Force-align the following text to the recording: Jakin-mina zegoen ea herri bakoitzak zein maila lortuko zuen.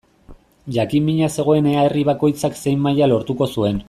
Jakin-mina 0.77 1.29
zegoen 1.35 1.69
ea 1.73 1.83
herri 1.89 2.07
bakoitzak 2.09 2.57
zein 2.63 2.81
maila 2.87 3.11
lortuko 3.13 3.51
zuen. 3.59 3.79